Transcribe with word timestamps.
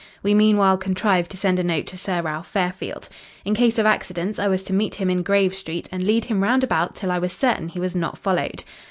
We 0.23 0.33
meanwhile 0.33 0.77
contrived 0.79 1.29
to 1.29 1.37
send 1.37 1.59
a 1.59 1.63
note 1.63 1.85
to 1.85 1.95
Sir 1.95 2.23
Ralph 2.23 2.47
Fairfield. 2.47 3.07
In 3.45 3.53
case 3.53 3.77
of 3.77 3.85
accidents, 3.85 4.39
I 4.39 4.47
was 4.47 4.63
to 4.63 4.73
meet 4.73 4.95
him 4.95 5.11
in 5.11 5.21
Grave 5.21 5.53
Street 5.53 5.87
and 5.91 6.03
lead 6.07 6.25
him 6.25 6.41
round 6.41 6.63
about 6.63 6.95
till 6.95 7.11
I 7.11 7.19
was 7.19 7.33
certain 7.33 7.67
he 7.67 7.79
was 7.79 7.95
not 7.95 8.17
followed." 8.17 8.63